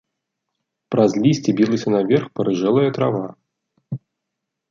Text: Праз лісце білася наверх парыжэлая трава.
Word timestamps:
Праз 0.95 1.11
лісце 1.25 1.53
білася 1.59 1.89
наверх 1.97 2.25
парыжэлая 2.39 2.89
трава. 2.99 3.23